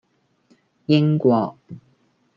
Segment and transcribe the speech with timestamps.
[0.87, 1.55] 英國